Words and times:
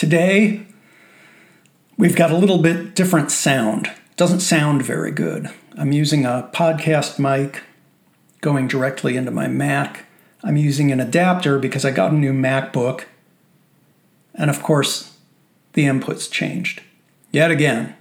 Today, 0.00 0.62
we've 1.98 2.16
got 2.16 2.30
a 2.30 2.36
little 2.38 2.56
bit 2.56 2.94
different 2.94 3.30
sound. 3.30 3.86
It 3.88 4.16
Doesn't 4.16 4.40
sound 4.40 4.82
very 4.82 5.10
good. 5.10 5.50
I'm 5.76 5.92
using 5.92 6.24
a 6.24 6.48
podcast 6.54 7.18
mic 7.18 7.62
going 8.40 8.66
directly 8.66 9.18
into 9.18 9.30
my 9.30 9.46
Mac. 9.46 10.06
I'm 10.42 10.56
using 10.56 10.90
an 10.90 11.00
adapter 11.00 11.58
because 11.58 11.84
I 11.84 11.90
got 11.90 12.12
a 12.12 12.14
new 12.14 12.32
MacBook. 12.32 13.04
And 14.34 14.48
of 14.48 14.62
course, 14.62 15.18
the 15.74 15.84
inputs 15.84 16.30
changed. 16.30 16.80
Yet 17.30 17.50
again, 17.50 17.94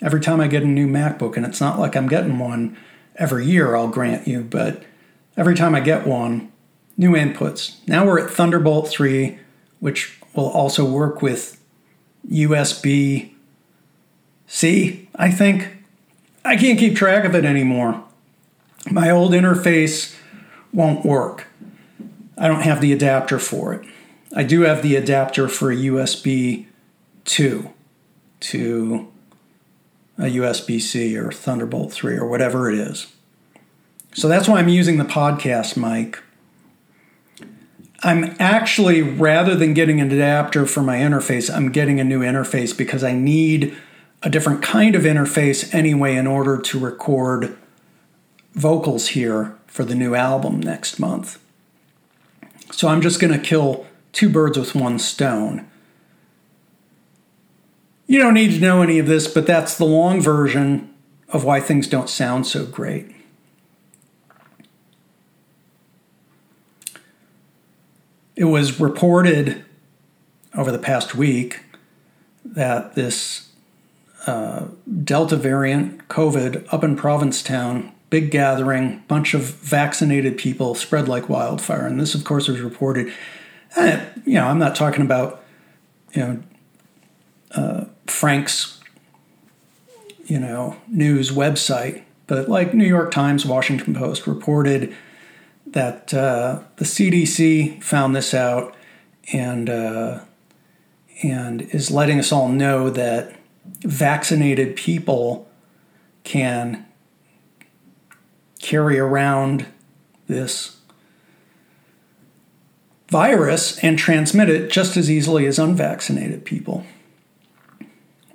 every 0.00 0.20
time 0.20 0.40
I 0.40 0.46
get 0.46 0.62
a 0.62 0.66
new 0.66 0.86
MacBook, 0.86 1.36
and 1.36 1.44
it's 1.44 1.60
not 1.60 1.80
like 1.80 1.96
I'm 1.96 2.06
getting 2.06 2.38
one 2.38 2.76
every 3.16 3.46
year, 3.46 3.74
I'll 3.74 3.88
grant 3.88 4.28
you, 4.28 4.42
but 4.42 4.84
every 5.36 5.56
time 5.56 5.74
I 5.74 5.80
get 5.80 6.06
one, 6.06 6.52
new 6.96 7.14
inputs. 7.14 7.78
Now 7.88 8.06
we're 8.06 8.24
at 8.24 8.30
Thunderbolt 8.30 8.86
3, 8.86 9.40
which 9.80 10.19
will 10.34 10.48
also 10.48 10.84
work 10.84 11.22
with 11.22 11.60
USB 12.28 13.32
C, 14.46 15.08
I 15.14 15.30
think. 15.30 15.68
I 16.44 16.56
can't 16.56 16.78
keep 16.78 16.96
track 16.96 17.24
of 17.24 17.34
it 17.34 17.44
anymore. 17.44 18.02
My 18.90 19.10
old 19.10 19.32
interface 19.32 20.16
won't 20.72 21.04
work. 21.04 21.46
I 22.38 22.48
don't 22.48 22.62
have 22.62 22.80
the 22.80 22.92
adapter 22.92 23.38
for 23.38 23.74
it. 23.74 23.86
I 24.34 24.42
do 24.44 24.62
have 24.62 24.82
the 24.82 24.96
adapter 24.96 25.48
for 25.48 25.70
a 25.70 25.76
USB 25.76 26.66
2 27.24 27.70
to 28.40 29.12
a 30.18 30.24
USB 30.24 30.80
C 30.80 31.16
or 31.16 31.32
Thunderbolt 31.32 31.92
3 31.92 32.16
or 32.16 32.26
whatever 32.26 32.70
it 32.70 32.78
is. 32.78 33.08
So 34.14 34.28
that's 34.28 34.48
why 34.48 34.58
I'm 34.58 34.68
using 34.68 34.98
the 34.98 35.04
podcast 35.04 35.76
mic. 35.76 36.18
I'm 38.02 38.34
actually, 38.38 39.02
rather 39.02 39.54
than 39.54 39.74
getting 39.74 40.00
an 40.00 40.10
adapter 40.10 40.64
for 40.64 40.82
my 40.82 40.98
interface, 40.98 41.54
I'm 41.54 41.70
getting 41.70 42.00
a 42.00 42.04
new 42.04 42.20
interface 42.20 42.76
because 42.76 43.04
I 43.04 43.12
need 43.12 43.76
a 44.22 44.30
different 44.30 44.62
kind 44.62 44.94
of 44.94 45.02
interface 45.02 45.74
anyway 45.74 46.16
in 46.16 46.26
order 46.26 46.58
to 46.58 46.78
record 46.78 47.56
vocals 48.52 49.08
here 49.08 49.56
for 49.66 49.84
the 49.84 49.94
new 49.94 50.14
album 50.14 50.60
next 50.60 50.98
month. 50.98 51.38
So 52.72 52.88
I'm 52.88 53.02
just 53.02 53.20
going 53.20 53.32
to 53.32 53.38
kill 53.38 53.86
two 54.12 54.28
birds 54.28 54.58
with 54.58 54.74
one 54.74 54.98
stone. 54.98 55.66
You 58.06 58.18
don't 58.18 58.34
need 58.34 58.52
to 58.52 58.60
know 58.60 58.82
any 58.82 58.98
of 58.98 59.06
this, 59.06 59.28
but 59.28 59.46
that's 59.46 59.76
the 59.76 59.84
long 59.84 60.20
version 60.20 60.92
of 61.28 61.44
why 61.44 61.60
things 61.60 61.86
don't 61.86 62.08
sound 62.08 62.46
so 62.46 62.66
great. 62.66 63.14
It 68.36 68.44
was 68.44 68.80
reported 68.80 69.64
over 70.54 70.72
the 70.72 70.78
past 70.78 71.14
week 71.14 71.60
that 72.44 72.94
this 72.94 73.50
uh, 74.26 74.66
Delta 75.04 75.36
variant 75.36 76.08
COVID 76.08 76.66
up 76.72 76.84
in 76.84 76.96
Provincetown, 76.96 77.92
big 78.10 78.30
gathering, 78.30 79.02
bunch 79.08 79.34
of 79.34 79.42
vaccinated 79.42 80.36
people 80.36 80.74
spread 80.74 81.08
like 81.08 81.28
wildfire. 81.28 81.86
And 81.86 82.00
this, 82.00 82.14
of 82.14 82.24
course, 82.24 82.48
was 82.48 82.60
reported. 82.60 83.12
And, 83.76 84.22
you 84.26 84.34
know, 84.34 84.46
I'm 84.46 84.58
not 84.58 84.74
talking 84.74 85.02
about, 85.04 85.42
you 86.12 86.22
know, 86.22 86.42
uh, 87.52 87.84
Frank's, 88.06 88.80
you 90.26 90.38
know, 90.38 90.76
news 90.88 91.30
website, 91.30 92.02
but 92.26 92.48
like 92.48 92.74
New 92.74 92.86
York 92.86 93.10
Times, 93.10 93.46
Washington 93.46 93.94
Post 93.94 94.26
reported 94.26 94.94
that 95.72 96.12
uh, 96.12 96.60
the 96.76 96.84
CDC 96.84 97.82
found 97.82 98.14
this 98.14 98.34
out 98.34 98.74
and 99.32 99.70
uh, 99.70 100.20
and 101.22 101.62
is 101.62 101.90
letting 101.90 102.18
us 102.18 102.32
all 102.32 102.48
know 102.48 102.90
that 102.90 103.36
vaccinated 103.82 104.74
people 104.74 105.48
can 106.24 106.86
carry 108.60 108.98
around 108.98 109.66
this 110.26 110.76
virus 113.08 113.78
and 113.82 113.98
transmit 113.98 114.48
it 114.48 114.70
just 114.70 114.96
as 114.96 115.10
easily 115.10 115.46
as 115.46 115.58
unvaccinated 115.58 116.44
people. 116.44 116.84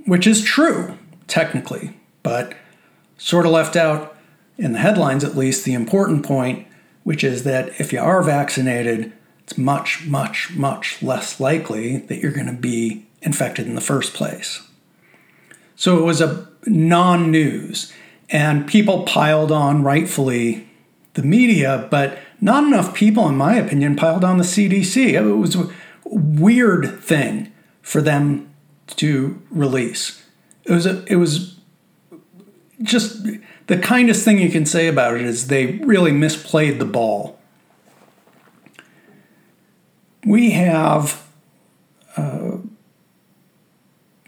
Which 0.06 0.28
is 0.28 0.44
true, 0.44 0.98
technically, 1.28 1.98
but 2.22 2.54
sort 3.18 3.46
of 3.46 3.52
left 3.52 3.76
out 3.76 4.16
in 4.58 4.74
the 4.74 4.80
headlines 4.80 5.24
at 5.24 5.36
least 5.36 5.66
the 5.66 5.74
important 5.74 6.26
point 6.26 6.68
which 7.06 7.24
is 7.24 7.44
that 7.44 7.70
if 7.80 7.94
you 7.94 8.00
are 8.00 8.24
vaccinated, 8.24 9.14
it's 9.40 9.60
much, 9.60 10.06
much, 10.08 10.52
much 10.56 11.04
less 11.04 11.40
likely 11.40 11.98
that 11.98 12.18
you're 12.18 12.32
going 12.32 12.48
to 12.48 12.52
be 12.52 13.06
infected 13.22 13.68
in 13.68 13.76
the 13.76 13.80
first 13.82 14.16
place. 14.16 14.68
So 15.76 16.00
it 16.00 16.02
was 16.04 16.20
a 16.20 16.48
non 16.66 17.30
news, 17.30 17.94
and 18.32 18.68
people 18.68 19.04
piled 19.04 19.52
on 19.52 19.84
rightfully 19.84 20.68
the 21.14 21.22
media, 21.22 21.88
but 21.92 22.18
not 22.42 22.64
enough 22.64 22.96
people, 22.96 23.30
in 23.30 23.38
my 23.38 23.56
opinion, 23.56 23.96
piled 23.96 24.24
on 24.24 24.40
the 24.40 24.44
CDC. 24.44 25.14
It 25.14 25.22
was 25.22 25.56
a 25.56 25.70
weird 26.06 27.00
thing 27.04 27.54
for 27.84 28.02
them 28.02 28.52
to 28.96 29.40
release. 29.52 30.24
It 30.64 30.72
was 30.72 30.88
a, 30.88 31.06
it 31.06 31.18
was 31.18 31.60
just 32.82 33.28
the 33.68 33.78
kindest 33.78 34.24
thing 34.24 34.40
you 34.40 34.50
can 34.50 34.66
say 34.66 34.88
about 34.88 35.16
it 35.16 35.22
is 35.22 35.48
they 35.48 35.78
really 35.78 36.12
misplayed 36.12 36.80
the 36.80 36.86
ball. 36.86 37.40
We 40.24 40.52
have, 40.52 41.24
uh, 42.16 42.58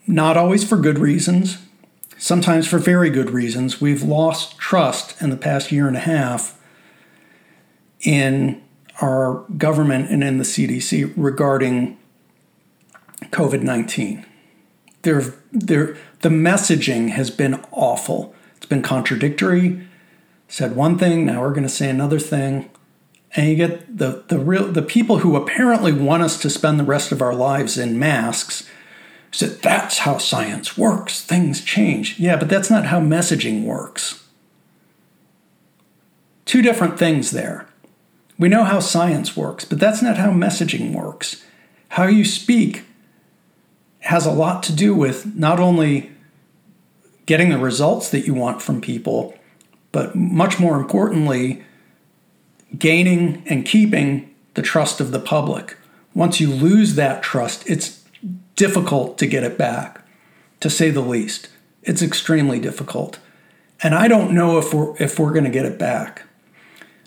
not 0.06 0.38
always 0.38 0.68
for 0.68 0.78
good 0.78 1.00
reasons, 1.00 1.58
sometimes 2.18 2.68
for 2.68 2.80
very 2.80 3.10
good 3.10 3.30
reasons, 3.30 3.80
we've 3.80 4.04
lost 4.04 4.58
trust 4.58 5.22
in 5.22 5.30
the 5.30 5.38
past 5.38 5.72
year 5.72 5.88
and 5.88 5.98
a 5.98 6.02
half 6.02 6.60
in 8.02 8.62
our 9.02 9.46
government 9.58 10.10
and 10.10 10.24
in 10.24 10.38
the 10.38 10.44
CDC 10.44 11.14
regarding 11.16 11.98
COVID 13.26 13.62
19. 13.62 14.26
There, 15.04 15.22
the 15.52 15.98
messaging 16.24 17.10
has 17.10 17.30
been 17.30 17.64
awful 17.72 18.36
been 18.68 18.82
contradictory, 18.82 19.88
said 20.48 20.76
one 20.76 20.98
thing, 20.98 21.26
now 21.26 21.42
we're 21.42 21.52
going 21.52 21.64
to 21.64 21.70
say 21.70 21.90
another 21.90 22.20
thing. 22.20 22.70
And 23.36 23.50
you 23.50 23.56
get 23.56 23.98
the, 23.98 24.24
the 24.28 24.40
real 24.40 24.72
the 24.72 24.82
people 24.82 25.20
who 25.20 25.36
apparently 25.36 25.92
want 25.92 26.24
us 26.24 26.40
to 26.42 26.50
spend 26.50 26.80
the 26.80 26.86
rest 26.86 27.12
of 27.12 27.22
our 27.22 27.36
lives 27.36 27.78
in 27.78 28.00
masks 28.00 28.68
said 29.32 29.62
that's 29.62 30.00
how 30.00 30.18
science 30.18 30.78
works. 30.78 31.22
Things 31.22 31.64
change. 31.64 32.20
Yeah, 32.20 32.38
but 32.38 32.50
that's 32.50 32.70
not 32.70 32.86
how 32.86 33.00
messaging 33.00 33.64
works. 33.64 34.24
Two 36.46 36.62
different 36.62 36.98
things 36.98 37.32
there. 37.32 37.68
We 38.40 38.50
know 38.50 38.64
how 38.64 38.80
science 38.80 39.36
works, 39.36 39.66
but 39.66 39.80
that's 39.80 40.02
not 40.02 40.18
how 40.18 40.32
messaging 40.32 40.94
works. 40.94 41.44
How 41.90 42.06
you 42.06 42.24
speak 42.24 42.84
has 44.02 44.26
a 44.26 44.32
lot 44.32 44.64
to 44.64 44.74
do 44.74 44.96
with 44.96 45.36
not 45.36 45.60
only 45.60 46.12
getting 47.28 47.50
the 47.50 47.60
results 47.60 48.10
that 48.10 48.26
you 48.26 48.34
want 48.34 48.62
from 48.62 48.82
people, 48.82 49.38
but 49.92 50.16
much 50.16 50.60
more 50.60 50.76
importantly, 50.76 51.64
gaining 52.78 53.44
and 53.46 53.66
keeping 53.66 54.34
the 54.56 54.62
trust 54.64 55.00
of 55.00 55.12
the 55.12 55.20
public. 55.20 55.78
Once 56.16 56.40
you 56.40 56.50
lose 56.50 56.96
that 56.96 57.22
trust, 57.22 57.70
it's 57.70 58.04
difficult 58.56 59.20
to 59.20 59.28
get 59.28 59.44
it 59.44 59.58
back, 59.58 60.02
to 60.60 60.70
say 60.70 60.90
the 60.90 61.02
least. 61.02 61.50
It's 61.84 62.02
extremely 62.02 62.60
difficult. 62.60 63.20
And 63.84 63.94
I 63.94 64.08
don't 64.08 64.34
know 64.34 64.58
if 64.58 64.74
we're, 64.74 64.96
if 64.98 65.20
we're 65.20 65.32
going 65.32 65.44
to 65.44 65.52
get 65.52 65.66
it 65.66 65.78
back. 65.78 66.24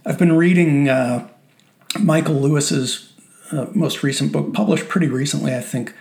I've 0.07 0.19
been 0.19 0.37
reading 0.37 0.89
uh, 0.89 1.29
Michael 1.99 2.37
Lewis's 2.37 3.13
uh, 3.51 3.67
most 3.75 4.03
recent 4.03 4.33
book, 4.33 4.53
published 4.55 4.89
pretty 4.89 5.09
recently, 5.09 5.55
I 5.55 5.61
think, 5.61 5.95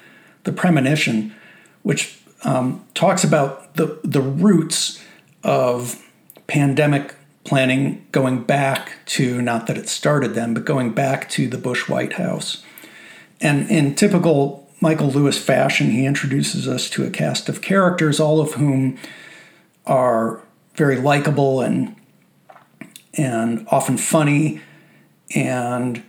The 0.43 0.51
Premonition, 0.51 1.33
which 1.81 2.18
um, 2.43 2.85
talks 2.93 3.23
about 3.23 3.75
the, 3.75 3.99
the 4.03 4.21
roots 4.21 5.03
of 5.43 6.03
pandemic 6.47 7.15
planning 7.43 8.05
going 8.11 8.43
back 8.43 8.97
to, 9.05 9.41
not 9.41 9.67
that 9.67 9.77
it 9.77 9.89
started 9.89 10.33
then, 10.33 10.53
but 10.53 10.65
going 10.65 10.91
back 10.91 11.29
to 11.29 11.47
the 11.47 11.57
Bush 11.57 11.89
White 11.89 12.13
House. 12.13 12.63
And 13.41 13.69
in 13.69 13.95
typical 13.95 14.69
Michael 14.81 15.09
Lewis 15.09 15.37
fashion, 15.37 15.89
he 15.91 16.05
introduces 16.05 16.67
us 16.67 16.89
to 16.91 17.05
a 17.05 17.09
cast 17.09 17.49
of 17.49 17.61
characters, 17.61 18.19
all 18.19 18.39
of 18.39 18.53
whom 18.53 18.97
are 19.85 20.41
very 20.75 20.97
likable 20.97 21.61
and 21.61 21.95
and 23.15 23.67
often 23.69 23.97
funny, 23.97 24.61
and 25.35 26.03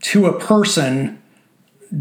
to 0.00 0.26
a 0.26 0.38
person, 0.38 1.20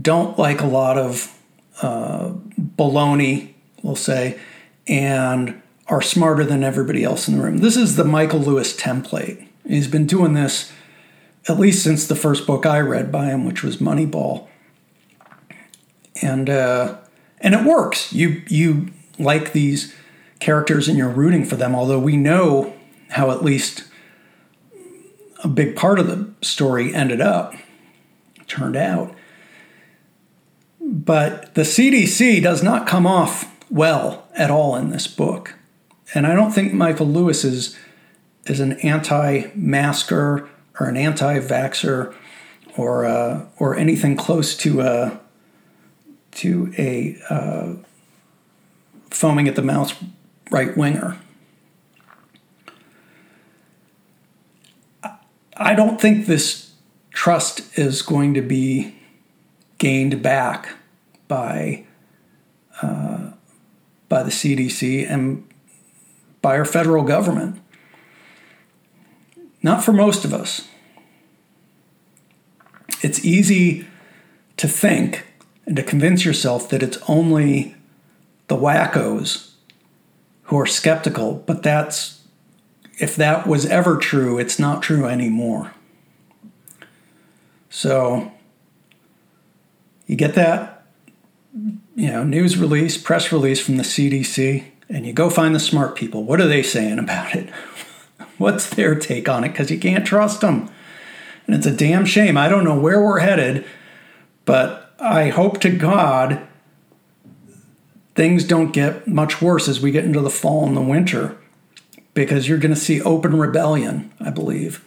don't 0.01 0.37
like 0.37 0.61
a 0.61 0.67
lot 0.67 0.97
of 0.97 1.35
uh, 1.81 2.31
baloney, 2.59 3.53
we'll 3.81 3.95
say, 3.95 4.39
and 4.87 5.61
are 5.87 6.01
smarter 6.01 6.43
than 6.43 6.63
everybody 6.63 7.03
else 7.03 7.27
in 7.27 7.37
the 7.37 7.43
room. 7.43 7.57
This 7.57 7.75
is 7.75 7.95
the 7.95 8.03
Michael 8.05 8.39
Lewis 8.39 8.75
template. 8.75 9.47
He's 9.67 9.87
been 9.87 10.05
doing 10.05 10.33
this 10.33 10.71
at 11.47 11.59
least 11.59 11.83
since 11.83 12.07
the 12.07 12.15
first 12.15 12.45
book 12.45 12.65
I 12.65 12.79
read 12.79 13.11
by 13.11 13.25
him, 13.25 13.45
which 13.45 13.63
was 13.63 13.77
Moneyball. 13.77 14.47
and 16.21 16.49
uh, 16.49 16.97
and 17.39 17.53
it 17.53 17.65
works. 17.65 18.13
You 18.13 18.41
you 18.47 18.89
like 19.17 19.53
these 19.53 19.93
characters 20.39 20.87
and 20.87 20.97
you're 20.97 21.09
rooting 21.09 21.45
for 21.45 21.55
them. 21.55 21.75
Although 21.75 21.99
we 21.99 22.17
know 22.17 22.73
how 23.09 23.31
at 23.31 23.43
least 23.43 23.85
a 25.43 25.47
big 25.47 25.75
part 25.75 25.99
of 25.99 26.07
the 26.07 26.31
story 26.45 26.93
ended 26.93 27.21
up 27.21 27.53
turned 28.47 28.75
out. 28.75 29.15
But 30.91 31.55
the 31.55 31.61
CDC 31.61 32.43
does 32.43 32.61
not 32.61 32.85
come 32.85 33.07
off 33.07 33.49
well 33.69 34.27
at 34.35 34.51
all 34.51 34.75
in 34.75 34.89
this 34.89 35.07
book. 35.07 35.55
And 36.13 36.27
I 36.27 36.35
don't 36.35 36.51
think 36.51 36.73
Michael 36.73 37.07
Lewis 37.07 37.45
is, 37.45 37.79
is 38.45 38.59
an 38.59 38.73
anti 38.81 39.45
masker 39.55 40.49
or 40.77 40.89
an 40.89 40.97
anti 40.97 41.39
vaxxer 41.39 42.13
or, 42.75 43.05
uh, 43.05 43.45
or 43.57 43.77
anything 43.77 44.17
close 44.17 44.53
to 44.57 44.81
a, 44.81 45.17
to 46.31 46.73
a 46.77 47.17
uh, 47.29 47.73
foaming 49.09 49.47
at 49.47 49.55
the 49.55 49.61
mouth 49.61 49.97
right 50.49 50.75
winger. 50.75 51.17
I 55.55 55.73
don't 55.73 56.01
think 56.01 56.25
this 56.25 56.73
trust 57.11 57.77
is 57.77 58.01
going 58.01 58.33
to 58.33 58.41
be 58.41 58.95
gained 59.77 60.21
back 60.21 60.75
by 61.31 61.85
uh, 62.81 63.31
by 64.09 64.21
the 64.21 64.31
CDC 64.31 65.09
and 65.09 65.47
by 66.41 66.57
our 66.57 66.65
federal 66.65 67.05
government. 67.05 67.57
Not 69.63 69.81
for 69.81 69.93
most 69.93 70.25
of 70.25 70.33
us. 70.33 70.67
It's 73.01 73.23
easy 73.23 73.87
to 74.57 74.67
think 74.67 75.25
and 75.65 75.77
to 75.77 75.83
convince 75.83 76.25
yourself 76.25 76.67
that 76.67 76.83
it's 76.83 76.97
only 77.07 77.75
the 78.49 78.57
wackos 78.57 79.51
who 80.43 80.59
are 80.59 80.65
skeptical, 80.65 81.43
but 81.47 81.63
that's 81.63 82.23
if 82.99 83.15
that 83.15 83.47
was 83.47 83.65
ever 83.65 83.95
true, 83.95 84.37
it's 84.37 84.59
not 84.59 84.83
true 84.83 85.05
anymore. 85.05 85.73
So 87.69 88.33
you 90.07 90.17
get 90.17 90.35
that 90.35 90.70
you 91.53 92.07
know 92.07 92.23
news 92.23 92.57
release, 92.57 92.97
press 92.97 93.31
release 93.31 93.59
from 93.59 93.77
the 93.77 93.83
CDC, 93.83 94.63
and 94.89 95.05
you 95.05 95.13
go 95.13 95.29
find 95.29 95.53
the 95.53 95.59
smart 95.59 95.95
people. 95.95 96.23
What 96.23 96.41
are 96.41 96.47
they 96.47 96.63
saying 96.63 96.99
about 96.99 97.35
it? 97.35 97.49
What's 98.37 98.69
their 98.69 98.95
take 98.95 99.29
on 99.29 99.43
it? 99.43 99.49
Because 99.49 99.69
you 99.69 99.79
can't 99.79 100.05
trust 100.05 100.41
them. 100.41 100.69
And 101.45 101.55
it's 101.55 101.65
a 101.65 101.75
damn 101.75 102.05
shame. 102.05 102.37
I 102.37 102.49
don't 102.49 102.63
know 102.63 102.79
where 102.79 103.01
we're 103.01 103.19
headed, 103.19 103.65
but 104.45 104.93
I 104.99 105.29
hope 105.29 105.59
to 105.61 105.69
God 105.69 106.47
things 108.15 108.43
don't 108.43 108.71
get 108.71 109.07
much 109.07 109.41
worse 109.41 109.67
as 109.67 109.79
we 109.79 109.91
get 109.91 110.05
into 110.05 110.21
the 110.21 110.29
fall 110.29 110.67
and 110.67 110.75
the 110.75 110.81
winter 110.81 111.37
because 112.13 112.47
you're 112.47 112.57
going 112.57 112.73
to 112.73 112.79
see 112.79 113.01
open 113.01 113.37
rebellion, 113.37 114.11
I 114.19 114.29
believe. 114.29 114.85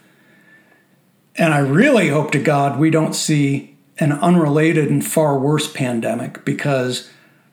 And 1.36 1.52
I 1.52 1.58
really 1.58 2.08
hope 2.08 2.30
to 2.32 2.38
God 2.38 2.78
we 2.78 2.90
don't 2.90 3.14
see 3.14 3.73
an 3.98 4.12
unrelated 4.12 4.90
and 4.90 5.04
far 5.04 5.38
worse 5.38 5.70
pandemic 5.70 6.44
because 6.44 7.10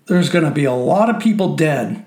there's 0.07 0.29
going 0.29 0.45
to 0.45 0.51
be 0.51 0.65
a 0.65 0.73
lot 0.73 1.09
of 1.09 1.21
people 1.21 1.55
dead 1.55 2.03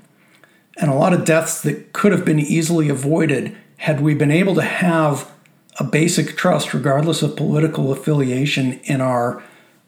and 0.76 0.90
a 0.90 0.94
lot 0.94 1.12
of 1.12 1.25
deaths 1.25 1.62
that 1.62 1.92
could 1.92 2.12
have 2.12 2.25
been 2.25 2.40
easily 2.40 2.88
avoided 2.88 3.56
had 3.78 4.00
we 4.00 4.14
been 4.14 4.31
able 4.31 4.54
to 4.54 4.62
have 4.62 5.31
a 5.78 5.84
basic 5.84 6.36
trust 6.36 6.75
regardless 6.75 7.22
of 7.22 7.36
political 7.36 7.92
affiliation 7.92 8.81
in 8.84 9.00
our 9.00 9.42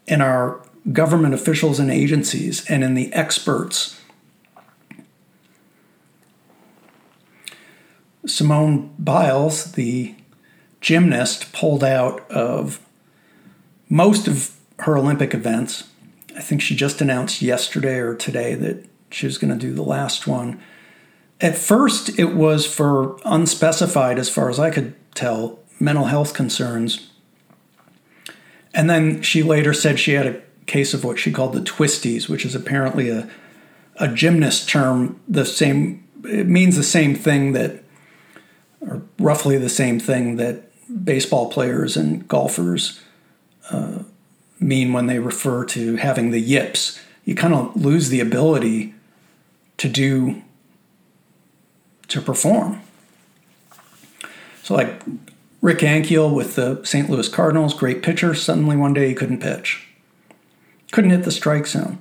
in 0.05 0.21
our 0.21 0.61
government 0.91 1.33
officials 1.33 1.79
and 1.79 1.91
agencies 1.91 2.65
and 2.69 2.83
in 2.83 2.93
the 2.93 3.11
experts. 3.13 3.99
Simone 8.25 8.93
Biles, 8.97 9.73
the 9.73 10.15
gymnast, 10.81 11.51
pulled 11.53 11.83
out 11.83 12.29
of 12.31 12.79
most 13.89 14.27
of 14.27 14.55
her 14.79 14.97
Olympic 14.97 15.33
events. 15.33 15.85
I 16.35 16.41
think 16.41 16.61
she 16.61 16.75
just 16.75 17.01
announced 17.01 17.41
yesterday 17.41 17.97
or 17.97 18.13
today 18.13 18.53
that 18.55 18.85
she 19.09 19.25
was 19.25 19.37
going 19.37 19.51
to 19.51 19.59
do 19.59 19.73
the 19.73 19.83
last 19.83 20.27
one. 20.27 20.61
At 21.39 21.57
first, 21.57 22.17
it 22.19 22.35
was 22.35 22.65
for 22.65 23.19
unspecified, 23.25 24.19
as 24.19 24.29
far 24.29 24.49
as 24.49 24.59
I 24.59 24.69
could 24.69 24.95
tell, 25.15 25.59
mental 25.79 26.05
health 26.05 26.33
concerns. 26.33 27.11
And 28.73 28.89
then 28.89 29.21
she 29.21 29.43
later 29.43 29.73
said 29.73 29.99
she 29.99 30.13
had 30.13 30.27
a 30.27 30.41
case 30.65 30.93
of 30.93 31.03
what 31.03 31.17
she 31.17 31.31
called 31.31 31.53
the 31.53 31.61
twisties, 31.61 32.27
which 32.27 32.45
is 32.45 32.55
apparently 32.55 33.09
a, 33.09 33.29
a 33.95 34.07
gymnast 34.07 34.67
term. 34.69 35.19
The 35.27 35.45
same, 35.45 36.07
it 36.23 36.47
means 36.47 36.75
the 36.75 36.83
same 36.83 37.15
thing 37.15 37.53
that 37.53 37.83
or 38.81 39.01
roughly 39.19 39.57
the 39.57 39.69
same 39.69 39.99
thing 39.99 40.35
that 40.37 40.63
baseball 41.03 41.49
players 41.49 41.97
and 41.97 42.27
golfers 42.27 43.01
mean 44.59 44.93
when 44.93 45.07
they 45.07 45.19
refer 45.19 45.65
to 45.65 45.95
having 45.97 46.31
the 46.31 46.39
yips. 46.39 46.99
You 47.25 47.35
kind 47.35 47.53
of 47.53 47.75
lose 47.75 48.09
the 48.09 48.19
ability 48.19 48.93
to 49.77 49.89
do, 49.89 50.41
to 52.07 52.21
perform. 52.21 52.81
So, 54.63 54.75
like 54.75 55.01
Rick 55.61 55.79
Ankiel 55.79 56.33
with 56.33 56.55
the 56.55 56.81
St. 56.83 57.09
Louis 57.09 57.29
Cardinals, 57.29 57.73
great 57.73 58.01
pitcher, 58.01 58.33
suddenly 58.33 58.75
one 58.75 58.93
day 58.93 59.09
he 59.09 59.13
couldn't 59.13 59.41
pitch. 59.41 59.87
Couldn't 60.91 61.11
hit 61.11 61.23
the 61.23 61.31
strike 61.31 61.67
zone. 61.67 61.99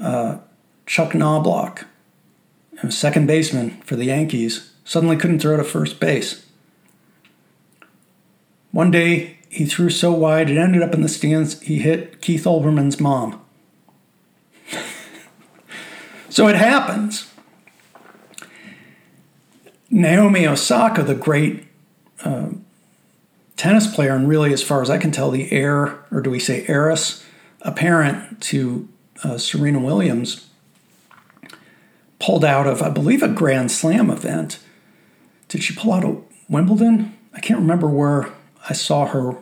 Uh, 0.00 0.38
Chuck 0.86 1.14
Knobloch, 1.14 1.86
second 2.88 3.26
baseman 3.26 3.80
for 3.82 3.96
the 3.96 4.06
Yankees, 4.06 4.72
suddenly 4.84 5.16
couldn't 5.16 5.40
throw 5.40 5.56
to 5.56 5.64
first 5.64 6.00
base. 6.00 6.46
One 8.72 8.90
day, 8.90 9.39
he 9.50 9.66
threw 9.66 9.90
so 9.90 10.12
wide 10.12 10.48
it 10.48 10.56
ended 10.56 10.82
up 10.82 10.94
in 10.94 11.02
the 11.02 11.08
stands, 11.08 11.60
he 11.60 11.80
hit 11.80 12.22
Keith 12.22 12.44
Olbermann's 12.44 13.00
mom. 13.00 13.40
so 16.30 16.48
it 16.48 16.56
happens. 16.56 17.30
Naomi 19.90 20.46
Osaka, 20.46 21.02
the 21.02 21.14
great 21.14 21.66
uh, 22.24 22.50
tennis 23.56 23.92
player, 23.92 24.14
and 24.14 24.28
really, 24.28 24.52
as 24.52 24.62
far 24.62 24.80
as 24.80 24.88
I 24.88 24.98
can 24.98 25.10
tell, 25.10 25.30
the 25.30 25.50
heir, 25.52 25.98
or 26.10 26.20
do 26.22 26.30
we 26.30 26.38
say 26.38 26.64
heiress, 26.68 27.24
apparent 27.60 28.40
to 28.42 28.88
uh, 29.24 29.36
Serena 29.36 29.80
Williams, 29.80 30.48
pulled 32.18 32.44
out 32.44 32.66
of, 32.66 32.80
I 32.80 32.88
believe, 32.88 33.22
a 33.22 33.28
Grand 33.28 33.70
Slam 33.70 34.10
event 34.10 34.60
did 35.50 35.64
she 35.64 35.74
pull 35.74 35.92
out 35.92 36.04
of 36.04 36.22
Wimbledon? 36.48 37.12
I 37.34 37.40
can't 37.40 37.58
remember 37.58 37.88
where 37.88 38.30
I 38.68 38.72
saw 38.72 39.06
her 39.06 39.36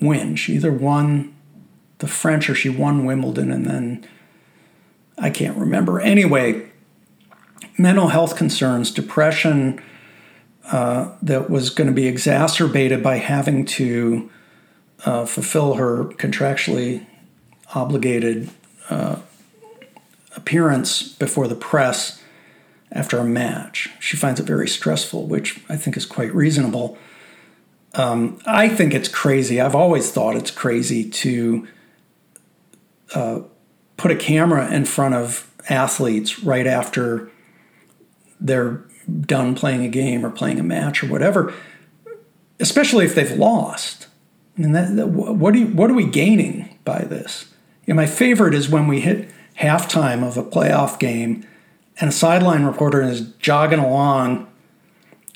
win. 0.00 0.36
She 0.36 0.54
either 0.54 0.72
won 0.72 1.34
the 1.98 2.06
French 2.06 2.50
or 2.50 2.54
she 2.54 2.68
won 2.68 3.04
Wimbledon, 3.04 3.50
and 3.50 3.66
then 3.66 4.06
I 5.18 5.30
can't 5.30 5.56
remember. 5.56 6.00
Anyway, 6.00 6.70
mental 7.78 8.08
health 8.08 8.36
concerns, 8.36 8.90
depression 8.90 9.80
uh, 10.70 11.12
that 11.22 11.50
was 11.50 11.70
going 11.70 11.88
to 11.88 11.94
be 11.94 12.06
exacerbated 12.06 13.02
by 13.02 13.16
having 13.18 13.64
to 13.64 14.30
uh, 15.04 15.26
fulfill 15.26 15.74
her 15.74 16.04
contractually 16.04 17.06
obligated 17.74 18.50
uh, 18.90 19.16
appearance 20.36 21.02
before 21.02 21.48
the 21.48 21.54
press 21.54 22.22
after 22.92 23.18
a 23.18 23.24
match. 23.24 23.90
She 24.00 24.16
finds 24.16 24.40
it 24.40 24.44
very 24.44 24.68
stressful, 24.68 25.26
which 25.26 25.60
I 25.68 25.76
think 25.76 25.96
is 25.96 26.06
quite 26.06 26.34
reasonable. 26.34 26.96
Um, 27.94 28.38
I 28.44 28.68
think 28.68 28.94
it's 28.94 29.08
crazy. 29.08 29.60
I've 29.60 29.74
always 29.74 30.10
thought 30.10 30.36
it's 30.36 30.50
crazy 30.50 31.08
to 31.08 31.68
uh, 33.14 33.40
put 33.96 34.10
a 34.10 34.16
camera 34.16 34.72
in 34.72 34.84
front 34.84 35.14
of 35.14 35.50
athletes 35.68 36.40
right 36.40 36.66
after 36.66 37.30
they're 38.40 38.84
done 39.20 39.54
playing 39.54 39.84
a 39.84 39.88
game 39.88 40.24
or 40.24 40.30
playing 40.30 40.58
a 40.58 40.62
match 40.62 41.02
or 41.02 41.06
whatever, 41.06 41.54
especially 42.58 43.04
if 43.04 43.14
they've 43.14 43.38
lost. 43.38 44.08
I 44.56 44.62
mean, 44.62 44.72
that, 44.72 44.96
that, 44.96 45.08
what, 45.08 45.54
you, 45.54 45.66
what 45.68 45.90
are 45.90 45.94
we 45.94 46.06
gaining 46.06 46.78
by 46.84 47.00
this? 47.02 47.52
You 47.86 47.94
know, 47.94 47.96
my 47.96 48.06
favorite 48.06 48.54
is 48.54 48.68
when 48.68 48.86
we 48.86 49.00
hit 49.00 49.30
halftime 49.58 50.26
of 50.26 50.36
a 50.36 50.42
playoff 50.42 50.98
game 50.98 51.46
and 52.00 52.08
a 52.10 52.12
sideline 52.12 52.64
reporter 52.64 53.02
is 53.02 53.20
jogging 53.38 53.78
along 53.78 54.48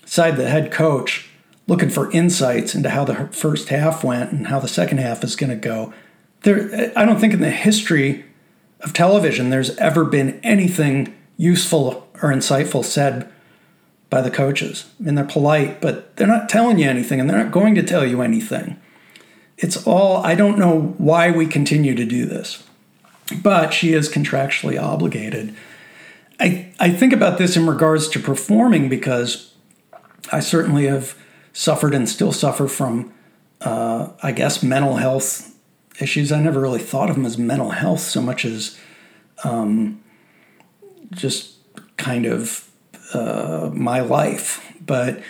side 0.05 0.37
the 0.37 0.49
head 0.49 0.73
coach 0.73 1.28
looking 1.69 1.91
for 1.91 2.11
insights 2.11 2.75
into 2.75 2.91
how 2.91 3.05
the 3.05 3.29
first 3.29 3.69
half 3.69 4.03
went 4.03 4.33
and 4.33 4.49
how 4.49 4.59
the 4.59 4.67
second 4.67 4.99
half 4.99 5.23
is 5.23 5.37
going 5.37 5.51
to 5.51 5.57
go. 5.57 5.93
There, 6.43 6.91
I 6.97 7.05
don't 7.05 7.21
think 7.21 7.35
in 7.35 7.41
the 7.41 7.51
history 7.51 8.25
of 8.81 8.93
television 8.93 9.51
there's 9.51 9.77
ever 9.77 10.05
been 10.05 10.41
anything 10.43 11.15
useful 11.37 12.09
or 12.23 12.31
insightful 12.33 12.85
said 12.85 13.31
by 14.11 14.23
the 14.23 14.31
coaches. 14.31 14.87
I 14.99 15.05
mean, 15.05 15.15
they're 15.15 15.25
polite, 15.25 15.81
but 15.81 16.17
they're 16.17 16.27
not 16.27 16.49
telling 16.49 16.79
you 16.79 16.89
anything 16.89 17.21
and 17.21 17.29
they're 17.29 17.45
not 17.45 17.53
going 17.53 17.75
to 17.75 17.83
tell 17.83 18.07
you 18.07 18.23
anything. 18.23 18.81
It's 19.59 19.87
all, 19.87 20.25
I 20.25 20.35
don't 20.35 20.59
know 20.59 20.95
why 20.99 21.31
we 21.31 21.47
continue 21.47 21.95
to 21.95 22.05
do 22.05 22.25
this. 22.25 22.63
but 23.43 23.75
she 23.75 23.93
is 23.93 24.09
contractually 24.09 24.81
obligated. 24.81 25.55
I, 26.41 26.73
I 26.79 26.91
think 26.91 27.13
about 27.13 27.39
this 27.39 27.57
in 27.57 27.67
regards 27.67 28.09
to 28.09 28.21
performing 28.21 28.89
because 28.89 29.53
I 30.33 30.41
certainly 30.41 30.87
have 30.87 31.17
suffered 31.53 31.95
and 31.95 32.09
still 32.09 32.33
suffer 32.33 32.69
from, 32.69 33.13
uh, 33.61 34.11
I 34.23 34.33
guess, 34.33 34.63
mental 34.63 34.97
health 34.97 35.55
issues. 36.01 36.33
I 36.33 36.41
never 36.41 36.61
really 36.61 36.81
thought 36.81 37.11
of 37.11 37.17
them 37.17 37.27
as 37.27 37.39
mental 37.39 37.71
health 37.71 38.01
so 38.01 38.23
much 38.23 38.45
as 38.45 38.79
um, 39.45 40.01
just 41.11 41.57
kind 41.97 42.27
of 42.27 42.71
uh, 43.13 43.71
my 43.73 44.01
life. 44.01 44.65
But 44.85 45.23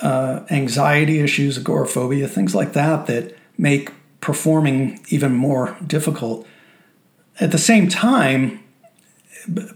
uh, 0.00 0.44
anxiety 0.50 1.20
issues, 1.20 1.58
agoraphobia, 1.58 2.28
things 2.28 2.54
like 2.54 2.72
that, 2.72 3.06
that 3.06 3.36
make 3.58 3.90
performing 4.20 5.04
even 5.08 5.34
more 5.34 5.76
difficult. 5.86 6.46
At 7.40 7.50
the 7.50 7.58
same 7.58 7.88
time, 7.88 8.62